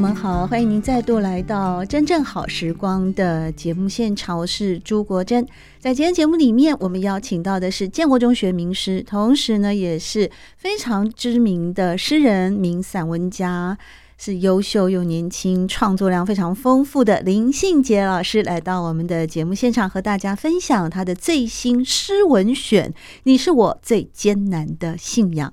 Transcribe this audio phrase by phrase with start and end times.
[0.00, 5.46] 们好，欢迎您再度来到《真正好时光》的节目现场，我是朱国珍。
[5.78, 13.76] 在今天节目里面，我们邀请到的是建国中学名师，同时呢也是非常知名的诗人、名散文家，
[14.16, 22.94] 是优秀又年轻、创作量非常丰富的林信杰老师，来到我们的节目现场，和大家分享他的最新诗文选。
[23.24, 25.52] 你是我最艰难的信仰，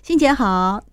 [0.00, 0.84] 信杰好。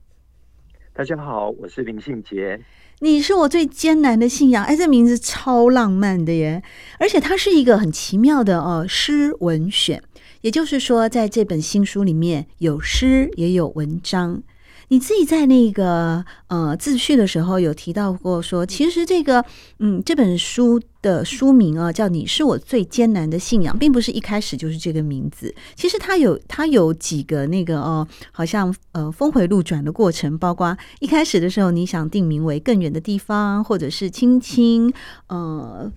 [0.95, 2.59] 大家好，我是林信杰。
[2.99, 6.63] 你是我最艰难的信仰，哎，这名字超浪漫的耶！
[6.97, 10.01] 而且它是一个很奇妙的哦，诗文选，
[10.41, 14.41] 也就是说，在这本新书里面有诗也有文章。
[14.89, 19.43] 你自己在那个呃自序的时候有提到过说，其实这个
[19.79, 25.53] 嗯这本书的书名啊叫《你是我最艰难的信仰》，并不是一开始就是这个名字。
[25.75, 34.93] 其实它有它有几个那个哦，好像呃峰回路转的过程，包括一开始的时候你想定名为《更远的地方》，或者是轻轻
[35.27, 35.91] 呃，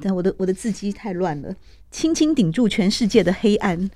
[0.00, 1.52] 但我的我的字迹太乱了，
[1.90, 3.90] 轻轻顶住全世界的黑暗。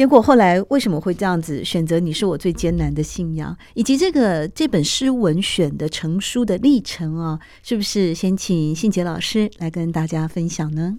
[0.00, 2.00] 结果后来为什么会这样子选择？
[2.00, 10.96] 你是我最艰难的信仰，以及这个这本诗文选的成书的历程啊，是不是先请信杰老师来跟大家分享呢？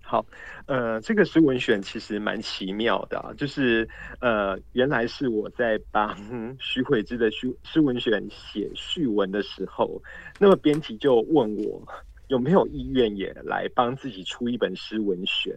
[0.00, 0.24] 好，
[0.64, 3.86] 呃，这个诗文选其实蛮奇妙的啊，就是
[4.22, 6.16] 呃，原来是我在帮
[6.58, 10.02] 许悔之的诗诗文选写序文的时候，
[10.38, 11.86] 那么编辑就问我
[12.28, 15.54] 有没有意愿也来帮自己出一本诗文选。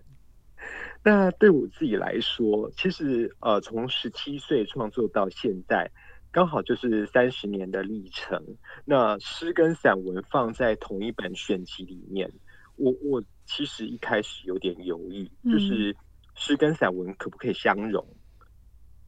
[1.04, 5.92] 那对我自己来说，其实呃，从十七岁创作到现在，
[6.32, 8.42] 刚好就是三十年的历程。
[8.86, 12.32] 那诗跟散文放在同一本选集里面，
[12.78, 15.96] 我我其实一开始有点犹豫，就是
[16.36, 18.06] 诗跟散文可不可以相融？
[18.10, 18.48] 嗯。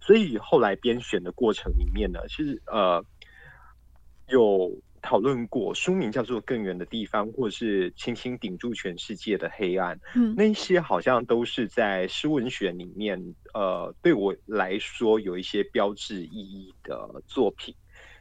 [0.01, 3.03] 所以后来编选的过程里面呢，其实呃
[4.28, 4.78] 有。
[5.05, 9.95] 讨论过书名叫做《更远的地方》，或是《轻轻顶住全世界的黑暗》。
[10.16, 17.75] 嗯，那些好像都是在诗文学里面，呃，对我来说有一些标志意义的作品。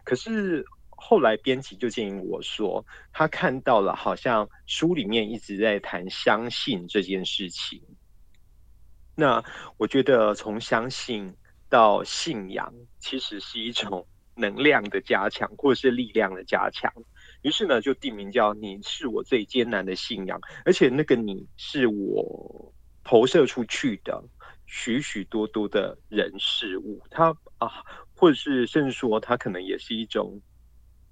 [0.05, 2.85] 可是后来编辑就建议我说，
[3.15, 7.81] 他看到了好像书里面一直在谈相信这件事情。
[9.17, 9.43] 那
[9.79, 11.35] 我觉得从相信
[11.71, 14.07] 到信仰，其实是一种。
[14.37, 16.93] 能量的加强，或者是力量的加强，
[17.43, 22.73] 于是呢，就定名叫“你是我最艰难的信仰”，而且那个“你”是我
[23.05, 24.25] 投射出去的
[24.67, 27.85] 许许多多的人事物，它啊，
[28.17, 30.41] 或者是甚至说，它可能也是一种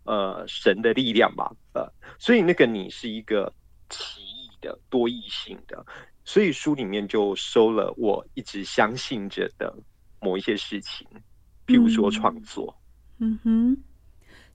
[0.05, 3.53] 呃神的力量吧，呃，所以那个“你”是一个
[3.89, 5.87] 奇异的、多异性的，
[6.25, 9.73] 所以书里面就收了我一直相信着的
[10.21, 11.07] 某一些事情，
[11.67, 12.75] 譬如说创作。
[12.77, 12.82] 嗯
[13.25, 13.77] 嗯哼，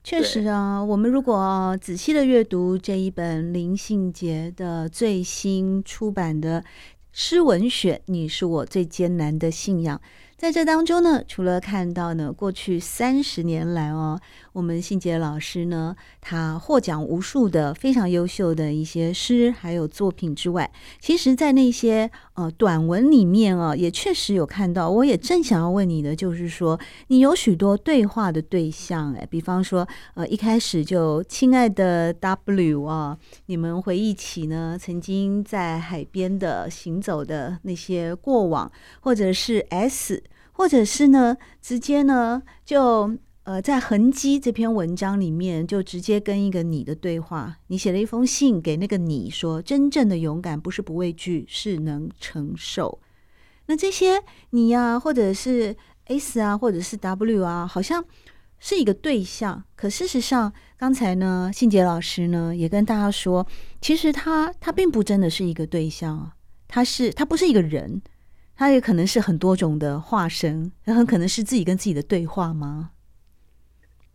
[0.04, 6.62] 确实啊，我们如果仔细的阅读这一本林信杰的最新出版的
[7.10, 9.98] 诗文选，你是我最艰难的信仰。
[10.36, 14.20] 在这当中呢，除了看到呢，过去三十年来哦，
[14.52, 20.70] 我们信杰老师呢，他获奖无数的非常优秀的一些诗还有作品之外，
[21.00, 24.88] 其实，在那些呃短文里面啊，也确实有看到。
[24.88, 38.70] 我也正想要问你的，就是说，你有许多对话的对象，哎，比方说，呃，一开始就亲爱的 W 啊，你们回忆起呢，曾经在海边的行走的那些过往，
[39.00, 40.22] 或者是 S。
[40.52, 43.16] 或者是呢，直接呢，就
[43.48, 47.56] 呃，在痕迹这篇文章里面，就直接跟一个你的对话。
[47.68, 53.00] 你写了一封信给那个你说，真正的勇敢不是不畏惧，是能承受。
[53.64, 55.74] 那这些你呀、或者是
[56.08, 58.04] S 啊，或者是 W 啊，好像
[58.58, 59.64] 是一个对象。
[59.74, 63.46] 可事实上，刚才呢，信杰老师呢也跟大家说，
[63.80, 66.32] 其实他他并不真的是一个对象，
[66.68, 68.02] 他是他不是一个人。
[68.54, 72.90] 他也可能是很多种的化身，也很可能是自己跟自己的对话吗？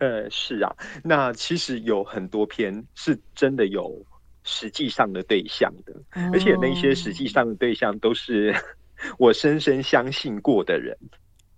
[0.04, 4.06] 呃，是啊，那其实有很多篇是真的有
[4.44, 8.54] 实际上的对象的，哦、而且那些实际上的对象都是
[9.18, 10.98] 我深深相信过的人。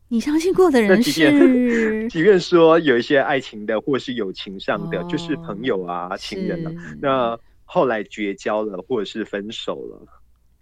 [0.07, 1.33] 你相信过的人是，即便，
[2.09, 6.71] 即便说有一些爱情的，或是友情上的，哦、就是朋友啊、情人啊，
[7.01, 10.07] 那后来绝交了，或者是分手了。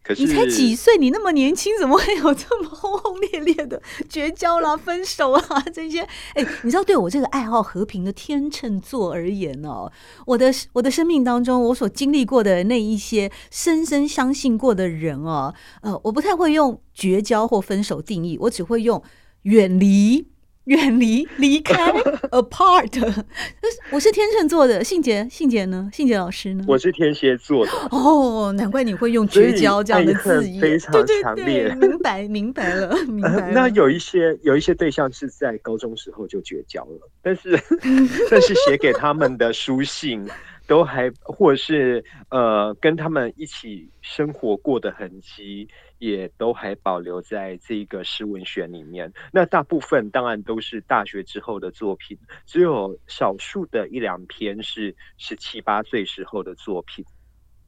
[0.04, 0.98] 可是你才几岁？
[0.98, 6.02] 你那么年轻，怎么会有这么轰轰烈烈的绝交啦、 分手啊这些？
[6.34, 9.90] 哎，你知道，对我这个爱好和平的天秤座而言哦，
[10.26, 19.02] 我的我的生命当中，我所经历过的那一些深深相信过的人哦，呃，我不太会用绝交或分手定义，我只会用
[19.44, 20.33] 远离。
[20.66, 21.92] 远离、离开、
[22.32, 23.24] apart。
[23.92, 25.90] 我是天秤座的，信杰，信杰呢？
[25.92, 26.64] 信杰老师呢？
[26.68, 27.72] 我是天蝎座的。
[27.92, 31.46] 哦，难怪你会用绝交这样的字眼，非常强烈。
[31.46, 33.42] 对对对，明白，明白了，明白了。
[33.42, 37.60] 呃，那有一些，有一些对象是在高中时候就绝交了，但是，
[38.32, 40.26] 但是写给他们的书信。
[40.66, 45.68] 都还，或是呃，跟他们一起生活过的痕迹，
[46.00, 49.12] 也都还保留在这个诗文选里面。
[49.32, 57.06] 那大部分当然都是大学之后的作品，只有少数的一两篇是十七八岁时候的作品。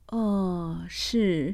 [0.08, 1.54] 哦，是。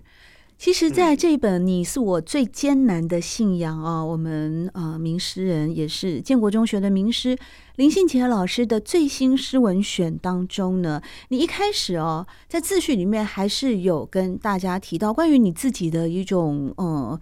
[0.63, 7.35] 其实，在这本《你是我最艰难的信仰》啊，我们呃名诗人也是建国中学的名师
[7.77, 17.19] 林信杰老师的最新诗文选当中呢，你一开始哦，在自序里面还是有跟大家提到关于你自己的一种呃。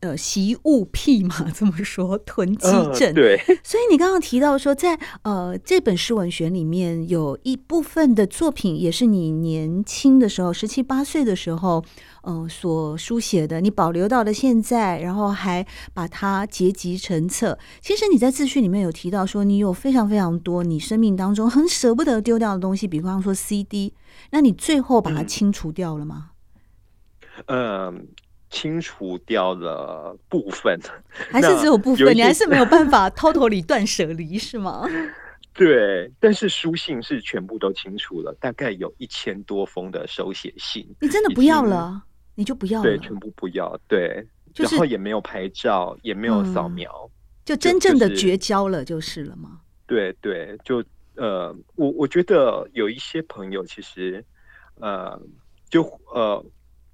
[0.00, 3.12] 呃，习物癖嘛，这么说，囤积症。
[3.12, 11.84] 对， 所以你刚刚提到说在，呃这本诗文选里面，有一部分的作品也是你年轻的时候，十七八岁的时候，
[12.22, 17.58] 嗯、呃，所书写的，你保留到了现在，然后还把它结集成册。
[17.82, 23.92] 其实你在自序里面有提到说，你有非常非常多你生命当中很舍不得丢掉的东西，比方说 CD，
[24.30, 26.30] 那你最后把它清除掉了吗？
[27.46, 27.92] 嗯。
[27.92, 28.00] Um
[28.50, 30.78] 清除掉了部分，
[31.30, 32.14] 还是只有部分？
[32.16, 34.88] 你还是没有办法偷偷里断舍离是吗？
[35.52, 40.86] 对，但是书信是全部都清除了，大概有一千多封的手写信。
[41.00, 42.00] 你真的不要了？
[42.36, 42.84] 你就不要了？
[42.84, 43.76] 对，全部不要。
[43.88, 44.24] 对，
[44.54, 47.10] 就是、然后也没有拍照，也没有扫描、嗯，
[47.44, 49.60] 就真正的绝交了，就是了吗？
[49.86, 50.82] 对对，就
[51.16, 54.24] 呃，我我觉得有一些朋友其实
[54.76, 55.20] 呃，
[55.68, 55.82] 就
[56.14, 56.44] 呃，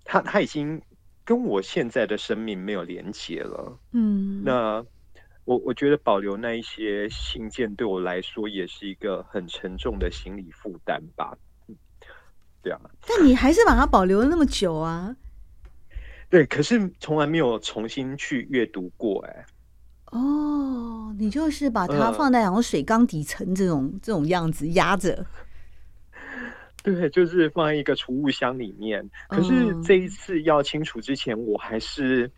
[0.05, 0.81] 他他已经。
[1.25, 4.85] 跟我现在的生命没有连结了，嗯，那
[5.45, 11.37] 我我觉得保留那一些信件对我来说也是一个很沉重的心理负担吧，
[12.63, 12.81] 对啊。
[13.07, 15.17] 但你还是把它保留了那么久啊？
[16.29, 19.47] 对，可是从来没有重新去阅读过，哎。
[20.13, 25.27] 哦，你就是把它放在然后水缸底层这种、呃、这种样子压着。
[26.93, 29.11] 对，就是放在一个储物箱里面。
[29.29, 32.31] 可是这一次要清除之前，我还是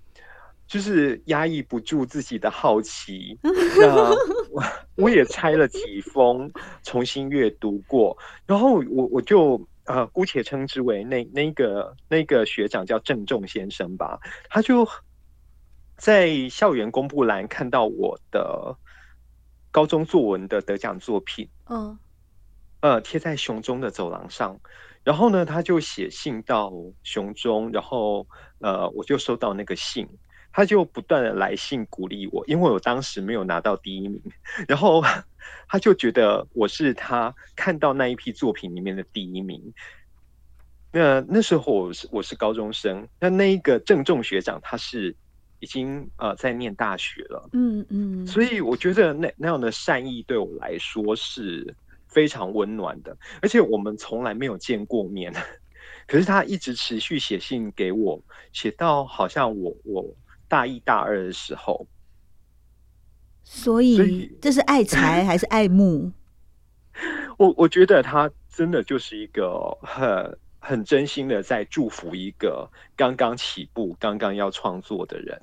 [0.68, 3.36] 就是压抑不住自己的好奇。
[3.42, 4.08] 那
[4.52, 4.62] 我
[4.94, 6.48] 我也拆了几封，
[6.84, 8.16] 重新阅读过。
[8.46, 14.20] 然后我我就呃姑且称之为那那个那个学长叫郑重先生吧。
[14.48, 14.88] 他就
[15.96, 18.76] 在校园公布栏看到我的
[19.72, 21.48] 高中作文的得奖作品。
[21.68, 21.98] 嗯。
[22.80, 24.60] 呃，贴在熊中的走廊上，
[25.02, 28.26] 然后呢，他就写信到熊中，然后
[28.60, 30.06] 呃，我就收到那个信，
[30.52, 34.22] 他就不断的来信鼓励我，因为我当时没有拿到第一名，
[34.68, 35.02] 然后
[35.66, 39.72] 他就觉得我是他看到那一批作品里面的第一名。
[40.92, 45.16] 那那时候我是我是高中生，那那一个郑重学长他是
[45.60, 51.74] 已经呃在念大学了，嗯嗯，所以我觉得那那样的善意对我来说是。
[52.16, 55.30] 非常温暖的，而且我们从来没有见过面，
[56.06, 58.22] 可是他一直持续写信给我，
[58.54, 60.02] 写到好像我我
[60.48, 61.86] 大一大二的时候，
[63.44, 66.10] 所以，所以这是爱财还是爱慕？
[67.36, 75.38] 我我觉得他真的就是一个很很真心的在祝福一个刚刚起步、刚刚要创作的人。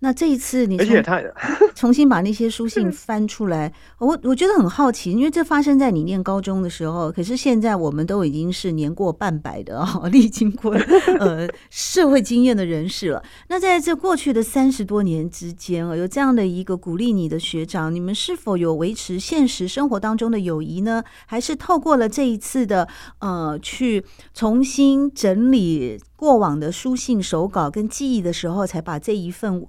[0.00, 1.22] 那这一次你，而且他
[1.74, 10.74] 重新把那些书信翻出来，我我觉得很好奇，因为这发生在你念高中的时候，可是现在我们都已经是年过半百的啊， 历经过
[11.18, 13.22] 呃 社会经验的人士了。
[13.48, 21.02] 那在这过去的三十多年之间啊，有这样的一个鼓励你的学长，你们是否有维持现实生活当中的友谊呢？
[21.26, 22.86] 还是透过了这一次的
[23.20, 29.66] 呃去重新整理过往的书信手稿跟记忆的时候，才把这一份？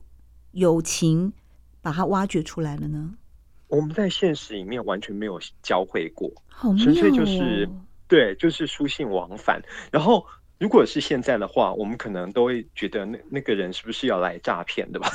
[0.53, 1.33] 友情
[1.83, 3.13] 把它挖掘出来了呢？
[3.67, 7.69] 我们在现实里面完全没有交汇过，好哦，纯粹就是
[8.07, 9.61] 对，就是书信往返。
[9.91, 10.25] 然后
[10.57, 15.11] 如果是现在的话，我们可能都会觉得那那个人是不是要来诈骗的吧？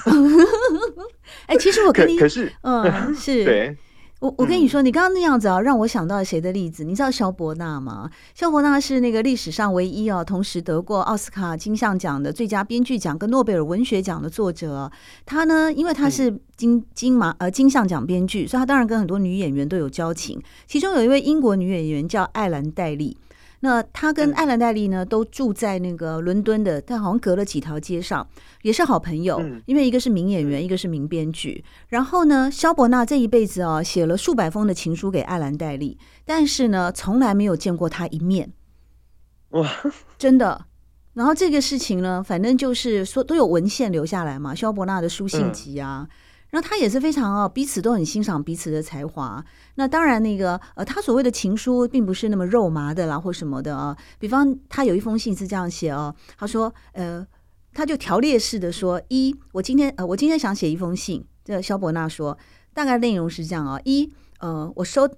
[1.48, 3.76] 哎、欸，其实我跟你可，可是，嗯，是对。
[4.22, 6.84] 我我跟你说，你刚刚那样子啊，让我想到谁的例子？
[6.84, 8.08] 你知道萧伯纳吗？
[8.36, 14.88] 萧伯纳是那个历史上唯一啊，同时得过奥斯卡金像奖的最佳编剧奖跟诺贝尔文学奖的作者。
[15.26, 20.40] 他呢，因为他是金金马呃金像奖编剧，所以他当然跟很多女演员都有交情。
[20.68, 23.16] 其中有一位英国女演员叫艾兰黛莉。
[23.64, 28.26] 那他跟艾兰黛丽呢，都住在那个伦敦的，但好像隔了几条街上，
[28.62, 29.40] 也是好朋友。
[29.66, 31.64] 因为一个是名演员，一个是名编剧。
[31.86, 38.52] 然后呢，萧伯纳这一辈子啊，写了数百封的情书给艾兰黛丽，但是呢，从来没有见过他一面。
[39.50, 39.70] 哇，
[40.18, 40.66] 真的。
[41.14, 46.08] 然后这个事情呢，反正就是说都有文献留下来嘛，萧伯纳的书信集啊。
[46.52, 49.42] 然后他也是非常哦，彼此都很欣赏彼此的才华。
[49.76, 53.96] 那当然，那个呃，他所谓的情书并不是那么肉麻的啦，或什么的啊。
[54.18, 57.26] 比方，他有一封信是这样写哦，他说，呃，
[57.72, 61.24] 他就条列式的说：一，我今天呃，我今天想写一封信。
[61.42, 62.36] 这萧伯纳说，
[62.74, 65.08] 大概内容是这样啊：一，呃，我收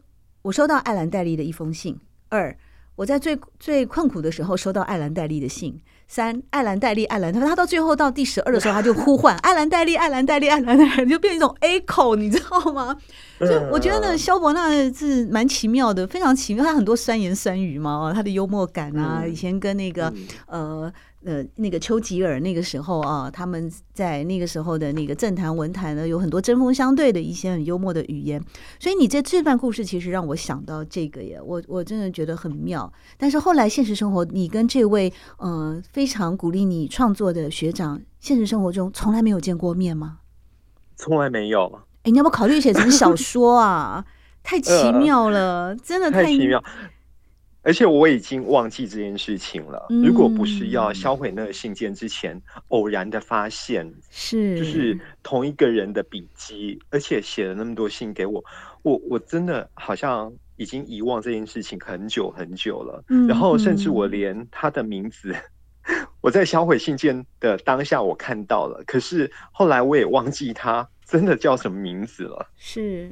[0.42, 1.96] 我收到艾兰黛丽的一封信；
[2.28, 2.56] 二，
[2.94, 5.80] 我在最最困苦的时候收到艾兰黛丽的信。
[6.06, 12.96] 三，艾兰黛丽，艾兰，他他到最后到第十二的时候，他就呼唤艾兰黛丽，艾兰黛丽，艾兰黛莉，就变成一种 echo，你知道吗？
[13.40, 16.64] 就我觉得呢，萧伯纳是蛮奇妙的，非常奇妙。
[16.64, 20.12] 他很多酸言酸语嘛，他的幽默感啊，以前跟那个
[20.46, 20.92] 呃。
[21.24, 28.42] 呃，那个丘吉尔那个时候啊，他们在那个时候的那个政坛文坛呢，有很多针锋相对的一些很幽默的语言。
[28.78, 32.92] 所以你这这段故事其实让我想到这个耶，我我真的觉得很妙。
[33.16, 40.18] 但是后来现实生活，你跟这位呃非常鼓励你创作的学长，现实生活中从来没有见过面吗？
[40.96, 41.80] 从来没有。
[42.02, 44.04] 哎，你要不要考虑写成小说啊？
[44.44, 46.62] 太奇妙了，呃、真的太，太奇妙。
[47.64, 49.86] 而且我已经忘记这件事情了。
[49.88, 58.44] 如果不是要销毁那个信件之前，偶然的发现是就是同一个人的笔迹，而且写了那么多信给我，
[58.82, 63.02] 我我真的好像已经遗忘这件事情很久很久了。
[63.26, 65.34] 然后甚至我连他的名字，
[66.20, 72.46] 我在销毁信件的当下我看到了，可是后来我也忘记他真的叫什么名字了。
[72.56, 73.10] 是。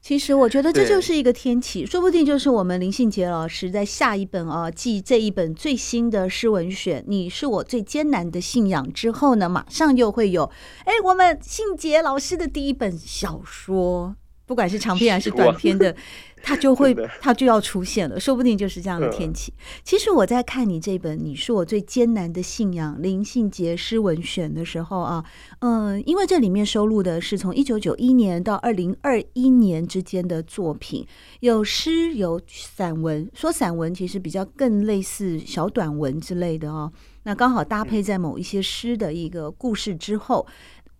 [0.00, 10.50] 其实我觉得这就是一个天启，说不定就是我们林信杰老师在下一本啊，继这一本最新的诗文选《你是我最艰难的信仰》之后呢，马上又会有
[10.84, 14.14] 哎，我们信杰老师的第一本小说，
[14.48, 15.94] 不管是长篇还是短篇的。
[16.40, 19.52] 它就会，它就要出现了，说不定就是这样的天气。
[19.82, 25.24] 其实我在看你这本《你是我最艰难的信仰》林信杰诗文选的时候啊，
[25.58, 31.04] 嗯，因为这里面收录的是从一九九一年到二零二一年之间的作品，
[31.40, 33.28] 有诗有散文。
[33.34, 36.92] 说散文其实比较更类似小短文之类的哦。
[37.24, 40.46] 那刚好搭配在某一些诗的一个故事之后。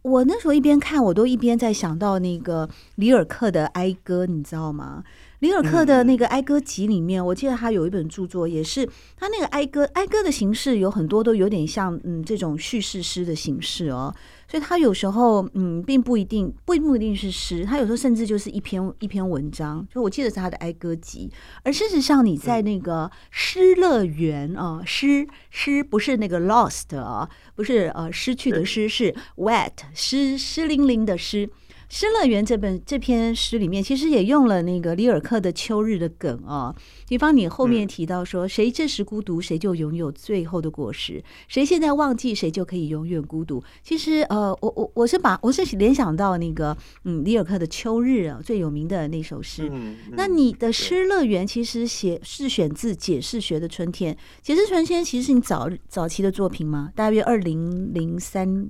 [0.03, 5.03] 我那时候一边看，我都一边在想到那个里尔克的哀歌，你知道吗？
[5.41, 14.15] 里尔克的那个哀歌集里面，我记得他有一本著作，也是他那个哀歌，哀歌的形式有很多都有点像嗯这种叙事诗的形式哦。
[14.51, 19.87] 所以他有时候嗯，并不一定不不一定是诗，他有时候甚至就是一篇一篇文章。
[19.93, 21.31] 就我记得是他的哀歌集，
[21.63, 31.51] 而事实上你在那个诗乐园啊，诗诗不是那个 lost 啊，不是呃失去的失，是 wet 湿湿淋淋的湿。
[31.89, 36.77] 诗乐园这本这篇诗里面，其实也用了那个里尔克的秋日的梗啊、哦。
[37.09, 43.63] 比方你后面提到说，谁这时孤独，谁就拥有最后的果实；谁现在忘记，谁就可以永远孤独。
[43.83, 49.73] 其实，呃，我我我是把我是联想到那个嗯里尔克的秋日啊，最有名的那首诗。
[50.13, 56.91] 那你的诗乐园其实写是选自解释学的春天，解释春天其实是你早早期的作品吗？
[56.95, 58.69] 大约二零零三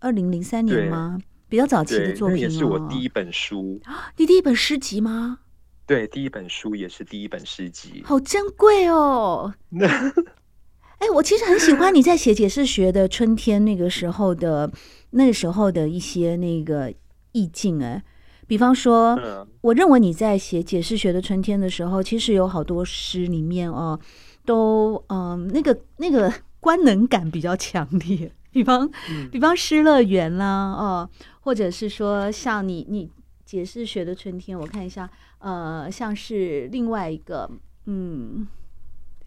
[0.00, 1.18] 二零零三年吗？
[1.50, 3.80] 比较早期的作品，也是我第一本书。
[4.16, 5.40] 你第一本诗集吗？
[5.84, 9.52] 对，第一本书也是第一本诗集，好珍贵哦。
[9.80, 14.70] 哎、欸，我其实很喜欢你在写解释学的春天那个时候的
[15.10, 16.94] 那个时候的一些那个
[17.32, 17.82] 意境。
[17.82, 18.00] 哎，
[18.46, 23.98] 比方说，嗯、我认为你在写解释学的春天的时候，其实有好多诗里面哦，
[24.44, 28.30] 都嗯，那个那个官能感比较强烈。
[28.50, 28.90] 比方，
[29.30, 33.10] 比方失乐园啦，哦，或者是说像你你
[33.44, 37.50] 解释学的春天，我看一下，呃，像是另外一个，
[37.86, 38.46] 嗯，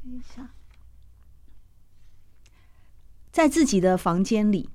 [0.03, 0.49] 等一下，
[3.31, 4.69] 在自己的房间里，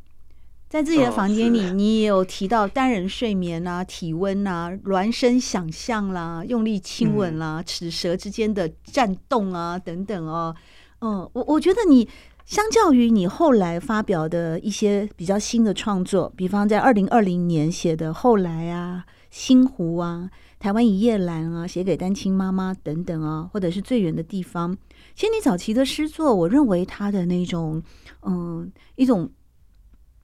[0.69, 10.55] 在自己的房间里，你也有提到单人睡眠啊、体温啊、孪生想象啦、用力亲吻啦、齿舌之间的颤动啊等等哦。
[11.01, 12.09] 嗯，我我觉得你
[12.49, 24.75] 相较于你后来发表的一些比较新的创作，比方在二零二零年写的《后来》啊，《星湖》啊，《台湾一夜兰》啊，写给单亲妈妈等等啊，或者是最远的地方。
[25.15, 27.83] 其实你早期的诗作，我认为他的那种，
[28.23, 29.31] 嗯，一种。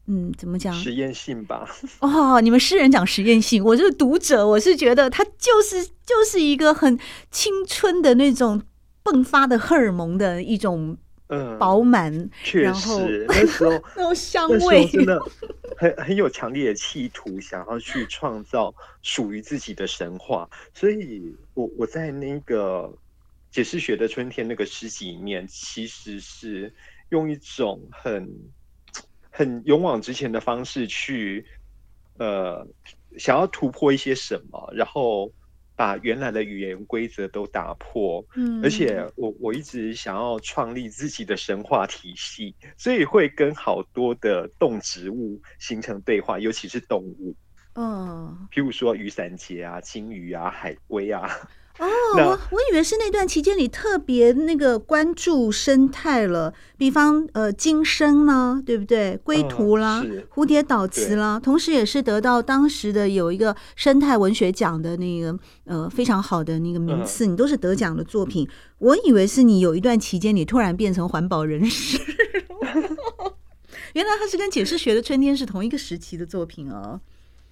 [0.07, 0.73] 嗯，怎么讲？
[0.73, 1.67] 实验性吧。
[2.01, 6.99] 哦，你们诗人讲实验性，我这个读者，我是觉得他就是就是一个很
[7.31, 8.63] 青春的那种
[9.05, 10.97] 迸发的荷尔蒙的一种
[11.29, 15.21] 嗯饱满，嗯、确实那时候 那种香味真的
[15.77, 20.49] 很很有强烈的企图，想要去创造属于自己的神话。
[20.73, 22.93] 所以我我在那个
[23.51, 26.75] 解释学的春天那个诗集里面，其实是
[27.11, 28.29] 用一种很。
[29.37, 31.45] 很勇往直前的方式去，
[32.19, 32.65] 呃，
[33.19, 35.29] 想要突破一些什么，然后
[35.77, 38.25] 把原来的语言规则都打破。
[38.37, 47.35] 嗯，而且我我一直想要创立自己的神话体系，所以会跟好多的动植物形成对话，尤其是动物。
[47.75, 51.29] 嗯，譬如说雨伞节啊、鲸鱼啊、海龟啊。
[51.81, 59.19] 哦，我我以为是那段期间你特别那个关注生态了，比方呃金生呢，对不对？
[59.25, 68.49] 龟图啦，嗯、蝴蝶岛词啦，同时也是得到当时的有一个生态文学奖的那个呃非常好的那个名次，嗯、你都是得奖的作品。
[68.79, 71.99] 我以为是你有一段期间你突然变成环保人士，
[73.95, 77.01] 原来他是跟解释学的春天是同一个时期的作品哦。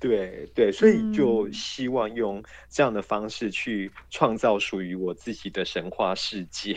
[0.03, 6.77] 对对，所以就希望用这样的方式去创造属于我自己的神话世界。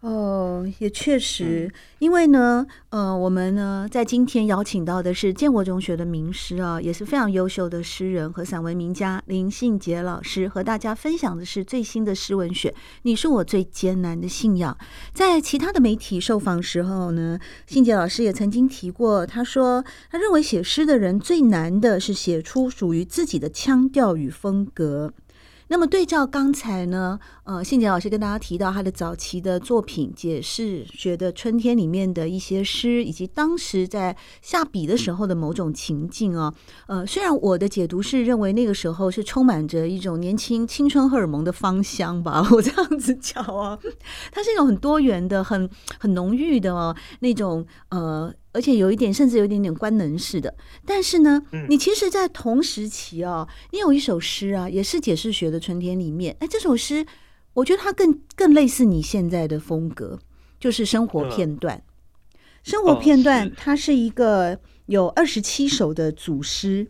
[0.00, 12.72] 哦，也确实，嗯、因为呢，呃，我们呢在今天邀请到的是建国中学的名师啊，也是非常优秀的诗人和散文名家林信杰老师，和大家分享的是最新的诗文选。
[13.02, 14.74] 你是我最艰难的信仰。
[15.12, 25.12] 在其他的媒体受访时候呢，信杰老师也曾经提过，他说他认为写诗的人最难的是写出属于自己的腔调与风格。
[25.72, 36.54] 那么对照刚才呢，呃，信杰老师跟大家提到他的早期的作品《解释学的春天》里面的一些诗，以及当时在下笔的时候的某种情境啊，
[36.86, 43.76] 呃，虽然我的解读是认为那个时候是充满着一种年轻青春荷尔蒙的芳香吧，我这样子讲啊，
[44.30, 48.32] 它是一种很多元的、很很浓郁的、哦、那种呃。
[48.52, 50.52] 而且有一点，甚至有一点点官能式的。
[50.84, 56.36] 但是呢，你其实，在同时期哦，你有一首诗啊，也是解释学的春天里面。
[56.40, 57.06] 哎，这首诗，
[57.54, 60.18] 我觉得它更更类似你现在的风格，
[60.58, 61.82] 就是生活片段。
[62.62, 66.86] 生活片段，它是一个有二十七首的组诗。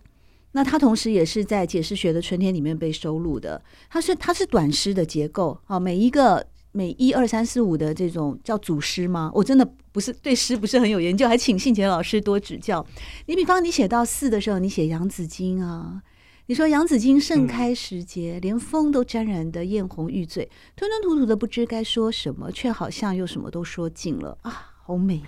[0.53, 3.63] 那它同时也是在解释学的春天里面被收录的。
[3.89, 6.47] 它是它是短诗的结构啊，每一个。
[6.73, 9.29] 每一二三四五的这种叫组诗吗？
[9.35, 12.87] 我真的不是对诗不是很有研究，还请信杰老师多指教。
[13.27, 16.01] 你比方你写到四的时候，你写杨子荆啊，
[16.51, 24.37] 你说杨紫金盛开时节，嗯、连风都沾染得艳红欲醉，吞吞吐吐的不知该说什么，却好像又什么都说尽了。
[24.43, 25.23] 啊，好美，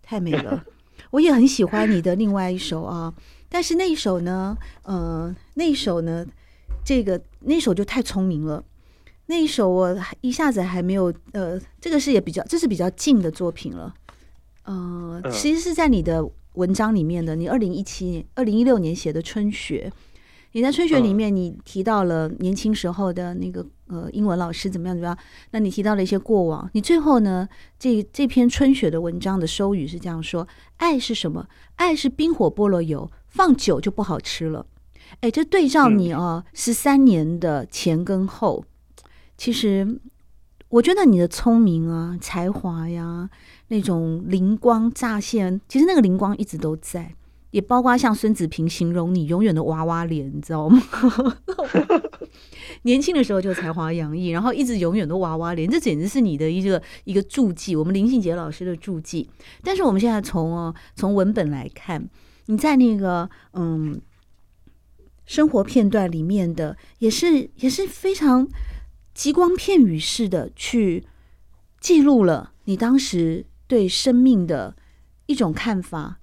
[0.00, 0.64] 太美了。
[1.10, 3.12] 我也很喜欢你的另外一首啊，
[3.48, 6.24] 但是那一首呢，呃，那一首呢，
[6.84, 8.62] 这个那一首就太聪明了。
[9.26, 13.92] 那一首我一下子还没有，呃，这个是也比较，这是比较近的作品了，
[14.62, 19.92] 呃，其实是在你的文章里面的，你二零一七年、二零一六年写的《春学》，
[20.52, 25.16] 你在《春雪》里面你提到了年轻时候的那个呃英文老师怎么样怎么样，
[25.52, 31.46] 那你提到了一些过往，你最后呢，这这篇《春雪》的文章的收语是这样说：爱是什么？
[31.76, 34.66] 爱是冰火菠萝油，放久就不好吃了。
[35.20, 38.64] 哎，这对照你哦，十三年的前跟后。
[39.36, 40.00] 其实，
[40.68, 43.30] 我觉得你的聪明啊、才华呀，
[43.68, 47.14] 那种灵光乍现，其实那个灵光一直都在，
[47.50, 50.82] 也包括像孙子平形容你永远的娃娃脸，你知道吗？
[52.82, 59.28] 年轻的时候就才华洋溢，然后一直永远都娃娃脸，这简直是你的一个一个注记，我们林信杰老师的注记。
[59.62, 62.08] 但是我们现在从哦从文本来看，
[62.46, 64.00] 你在那个嗯
[65.26, 68.48] 生活片段里面的，也是也是非常。
[69.12, 71.04] 极光片语式的去
[71.78, 74.76] 记录了你当时对生命的
[75.26, 76.20] 一种看法，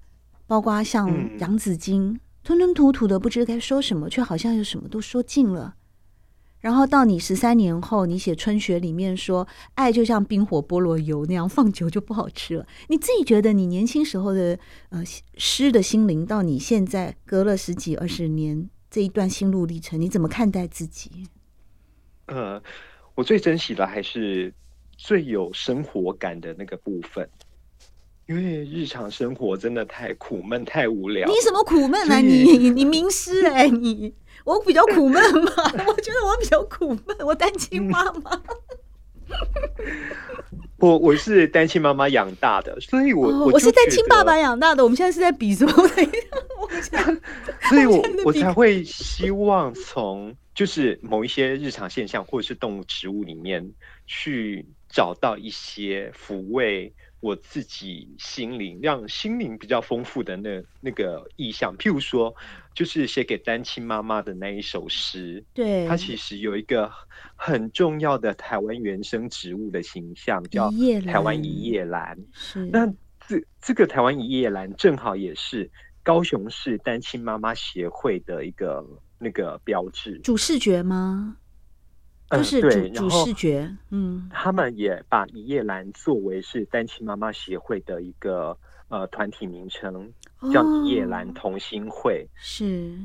[0.48, 5.76] 包括像洋紫荆，吞吞吐吐的不知该说什么，却好像又什么都说尽了。
[6.58, 12.66] 然后到你十三年后，你写《春雪》里面说，爱就像冰火菠萝油那样，放久就不好吃了。
[12.88, 14.58] 你自己觉得，你年轻时候的
[14.88, 15.04] 呃
[15.36, 21.28] 诗的心灵，到你现在隔了十几二十年这一段心路历程，你怎么看待自己？
[22.26, 22.60] 呃，
[23.14, 24.52] 我最珍惜的还是
[24.96, 27.28] 最有生活感的那个部分。
[28.28, 31.26] 因为日常生活真的太苦闷、太无聊。
[31.26, 32.18] 你什么苦闷啊？
[32.18, 34.14] 你你名师哎、欸，你
[34.44, 35.50] 我比较苦闷嘛？
[35.86, 38.42] 我觉得我比较苦闷，我单亲妈妈。
[40.78, 44.84] 我我是单亲妈妈养大的，所以我、哦、我，我是单亲爸爸养大的。
[44.84, 45.72] 我们现在是在比什么？
[47.70, 53.72] 所以我我才会希望从就是某一些日常现象或者是动物、植物里面
[54.06, 56.92] 去找到一些抚慰。
[57.20, 62.34] 我自己心灵让心灵比较丰富的那那个意象，譬如说，
[62.74, 66.90] 就是写给单亲妈妈的那一首诗，对，它其实有一个
[67.34, 70.70] 很重要的台湾原生植物的形象，叫
[71.06, 72.16] 台湾一叶兰。
[72.32, 72.86] 是，那
[73.26, 75.68] 这这个台湾一叶兰正好也是
[76.04, 78.84] 高雄市单亲妈妈协会的一个
[79.18, 81.36] 那个标志，主视觉吗？
[82.30, 88.54] 就是主、嗯、主视觉，嗯，他们也把一叶兰作为是单亲妈妈协会的一个
[88.88, 90.12] 呃团体名称，
[90.52, 92.28] 叫一叶兰同心会。
[92.36, 92.98] 是，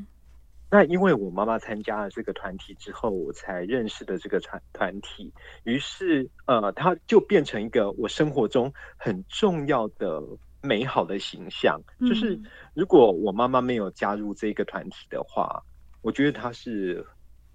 [0.70, 5.32] 那因为我妈妈参加了这个团体之后，我才认识的这个团团体，
[5.62, 10.22] 于是呃，它就变成一个我生活中很重要的
[10.60, 11.80] 美好的形象。
[11.98, 12.38] 嗯、就是
[12.74, 15.62] 如果我妈妈没有加入这个团体的话，
[16.02, 17.02] 我觉得她是。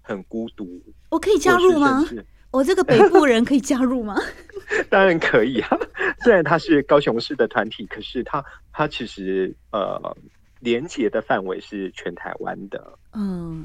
[0.02, 2.04] 很孤独，我可以加入吗？
[2.50, 4.16] 我这个北部人可以加入吗？
[4.90, 5.78] 当然可以啊！
[6.24, 10.16] 虽然它是高雄市的团体，可是它它其实呃，
[10.58, 12.98] 连接的范围是全台湾的。
[13.12, 13.64] 嗯，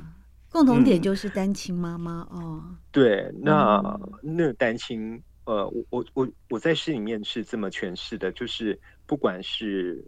[0.52, 2.64] 共同点就是单亲妈妈、嗯、哦。
[2.92, 10.06] 对，那、嗯、那单亲呃，我我我我在诗里面是这么诠释的，就是不管是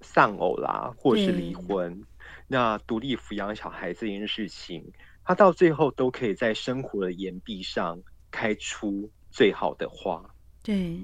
[0.00, 2.02] 丧偶啦，或是离婚，
[2.48, 4.84] 那独立抚养小孩这件事情。
[5.26, 7.98] 他到最后都可以在生活的岩壁上
[8.30, 10.22] 开出最好的花。
[10.62, 11.00] 对，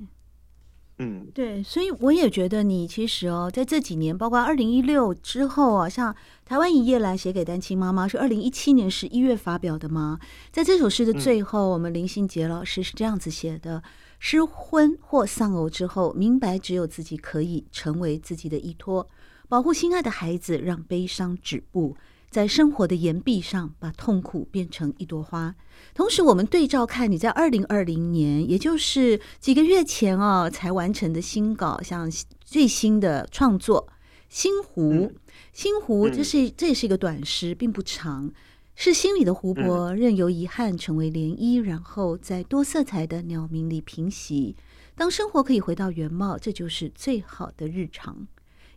[0.99, 10.21] 嗯，对，所以我也觉得你其实哦，在这几年，包括二零一六之后啊，像台湾一夜兰写给单亲妈妈是二零一七年十一月发表的吗？
[10.53, 13.83] 在这首诗的最后，我们林信杰老师是这样子写的：
[14.21, 19.09] 失婚或丧偶之后，明白只有自己可以成为自己的依托，
[19.49, 21.97] 保护心爱的孩子，让悲伤止步。
[22.33, 25.55] 在生活的岩壁上，把痛苦变成一朵花。
[25.95, 32.11] 同时，我们对照看你在二零二零年，也就是几个月前哦，才完成的新稿，像
[32.43, 33.87] 最新的创作
[34.31, 34.93] 《星湖》。
[35.09, 35.15] 嗯、
[35.53, 38.33] 心湖，这是这也是一个短诗，并不长，
[38.75, 44.57] 是心里的湖泊，任由遗憾成为涟漪，然后在多色彩的鸟鸣里平息。
[44.95, 48.27] 当生活可以回到原貌，这就是最好的日常。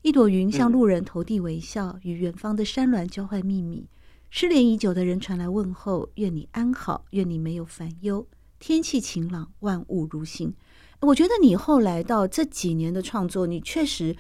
[0.06, 3.88] 一朵云向路人投递微笑，与远方的山峦交换秘密。
[4.30, 8.28] 失联已久的人传来问候：愿你安好，愿你没有烦忧。
[8.60, 10.54] 天气晴朗，万物如新。
[11.02, 14.16] 我觉得你后来到这几年的创作，你确实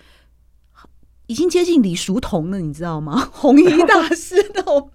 [1.27, 3.15] 已经接近李叔同了，你知道吗？
[3.31, 4.89] 红衣大师的。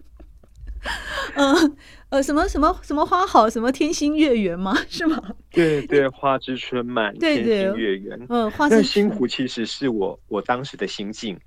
[1.37, 1.77] 嗯
[2.11, 4.77] 呃，什么什么什么花好，什么天心月圆吗？
[4.91, 5.23] 是吗？
[5.51, 8.27] 对对，花之春满，天心月圆。
[8.29, 11.39] 嗯，花之但辛苦其实是我我当时的心境。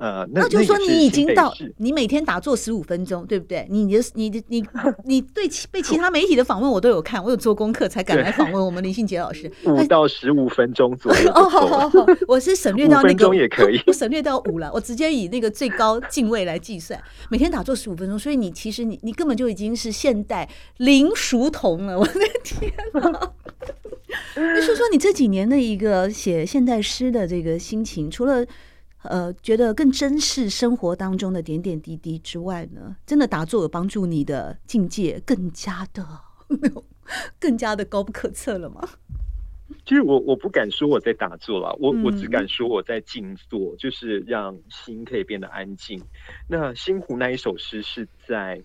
[0.00, 3.66] 呃，那，那就是说你已经到，你每天打坐十五分钟，对不对？
[3.68, 4.64] 你的你的你
[5.04, 9.52] 你对其被其他媒体的访问我都有看，我有做功课才敢来访问我们林信杰老师。
[9.66, 11.30] 五到十五分钟左右。
[11.36, 16.98] 哦，好好好，我是省略到那个，五分钟也可以，我省略到五了，我直接以那个最高敬畏来计算。
[17.28, 23.32] 每天打坐十五分钟，所以你其实你你根本就已经是现代林熟童了，我的天哪！
[24.56, 28.46] 就说说你这几年的一个写现代诗的这个心情，除了。
[29.02, 36.06] 呃，觉得更珍视生活当中的点点滴滴之外呢，真的打坐有帮助你的境界更加的
[37.40, 38.80] 更加的高不可测了吗？
[39.86, 46.02] 其实我我不敢说我在打坐了，我我只敢说我在静坐，嗯、就是让心可以变得安静。
[46.48, 48.62] 那心湖那一首诗是在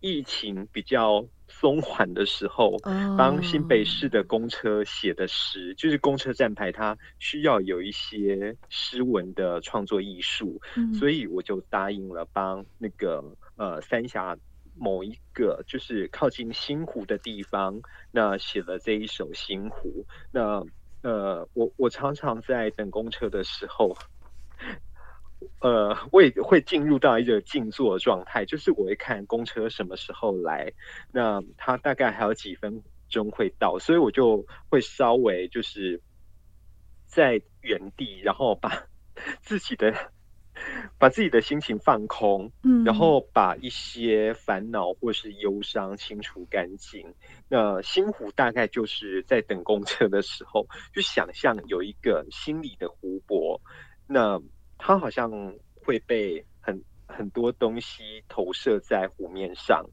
[0.00, 1.26] 疫情比较。
[1.60, 2.76] 松缓的时候，
[3.16, 5.76] 帮新北市的公车写的诗，oh.
[5.76, 13.24] 就是公车站牌，它需要有一些诗文的创作艺术，嗯、所以我就答应了帮那个
[13.56, 14.36] 呃三峡
[14.76, 17.80] 某一个就是靠近新湖的地方，
[18.12, 20.06] 那写了这一首新湖。
[20.30, 20.64] 那
[21.02, 23.96] 呃，我我常常在等公车的时候。
[25.60, 30.72] 呃，我也会进入到一个静坐状态，就是我会看公车什么时候来，
[31.12, 36.00] 那它大概还有几分钟会到，所以我就会稍微就是
[37.06, 38.86] 在原地，然后把
[39.40, 39.94] 自己的
[40.98, 47.14] 把自己的心情放空，嗯，然后把一些烦恼或是忧伤清除干净。
[47.48, 53.60] 那心湖大概就是在等公车的时候，就想象有一个心里的湖泊，
[54.08, 54.40] 那
[54.78, 55.30] 它好像
[55.84, 59.84] 会被很很多东西投射在湖面上。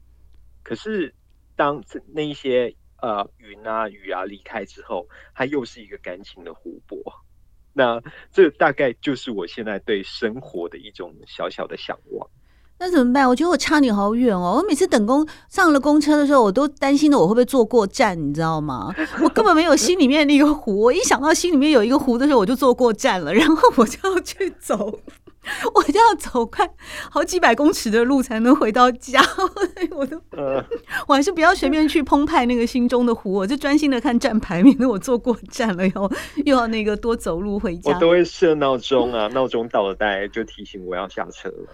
[0.62, 1.14] 可是
[1.54, 1.82] 当
[2.14, 6.98] 那一些呃云啊雨啊离开之后，它又是一个干净的湖泊。
[7.74, 8.00] 那
[8.32, 12.30] 这大概就是我现在对生活的一种小小的向往。
[12.78, 13.28] 那怎么办？
[13.28, 14.58] 我觉得我差你好远哦！
[14.58, 18.94] 我每次等公上了公车的时候，我都担心的我会不会坐过站，你知道吗？
[19.22, 25.00] 我根本没有心里面那个湖，我一想到心里面有一个湖的时候，我就坐过站了，然后我就要去走。
[25.76, 26.68] 我就要走快
[27.08, 29.22] 好几百公尺的路才能回到家，
[29.92, 30.20] 我都，
[31.06, 36.10] 我还是不要随便去澎湃那个心中的湖，我就专心的看站牌，免得我坐过站了以后
[36.44, 37.94] 又要那个多走路回家。
[37.94, 41.68] 我都会设闹钟啊，闹钟到了大概就提醒我要下车了。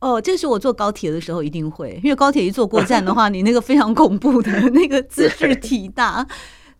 [0.00, 6.26] 哦，这是我坐高铁的时候一定会，因为高铁一坐过站的话， 你那个非常恐怖的那个姿势体大。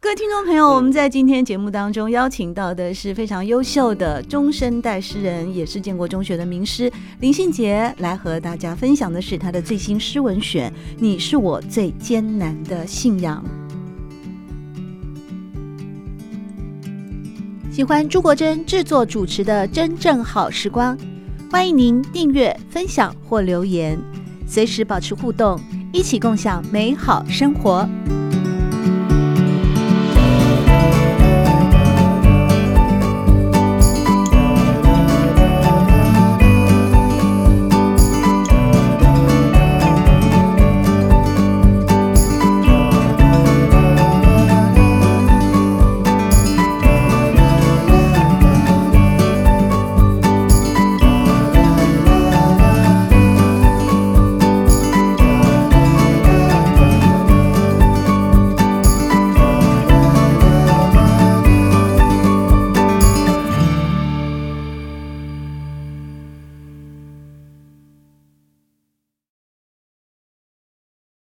[0.00, 13.44] 各位听众朋友，我们在今天节目当中邀请到的是非常优秀的中生代诗人，也是建国中学的名师林信杰，来和大家分享的是他的最新诗文选《你是我最艰难的信仰》。
[17.70, 20.96] 喜欢朱国珍制作主持的《真正好时光》，
[21.50, 24.00] 欢迎您订阅、分享或留言，
[24.46, 25.60] 随时保持互动，
[25.92, 27.88] 一起共享美好生活。